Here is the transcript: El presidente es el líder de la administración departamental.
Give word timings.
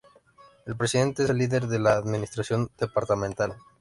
El 0.65 0.75
presidente 0.75 1.21
es 1.23 1.29
el 1.29 1.37
líder 1.37 1.67
de 1.67 1.77
la 1.77 1.93
administración 1.93 2.71
departamental. 2.75 3.55